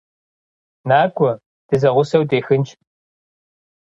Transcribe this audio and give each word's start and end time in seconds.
НакӀуэ, 0.87 1.31
дызэгъусэу 1.67 2.23
дехынщ. 2.29 2.69